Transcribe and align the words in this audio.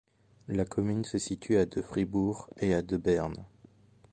La 0.47 0.65
commune 0.65 1.05
se 1.05 1.19
situe 1.19 1.57
à 1.57 1.67
de 1.67 1.79
Fribourg 1.79 2.49
et 2.59 2.73
à 2.73 2.81
de 2.81 2.97
Berne. 2.97 3.45